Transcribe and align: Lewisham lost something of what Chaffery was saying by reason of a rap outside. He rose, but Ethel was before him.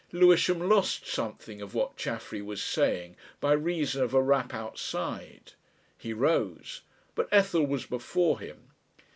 Lewisham 0.11 0.67
lost 0.67 1.05
something 1.05 1.61
of 1.61 1.75
what 1.75 1.95
Chaffery 1.95 2.41
was 2.41 2.59
saying 2.59 3.15
by 3.39 3.51
reason 3.51 4.01
of 4.01 4.15
a 4.15 4.19
rap 4.23 4.51
outside. 4.51 5.51
He 5.95 6.11
rose, 6.11 6.81
but 7.13 7.29
Ethel 7.31 7.67
was 7.67 7.85
before 7.85 8.39
him. 8.39 8.71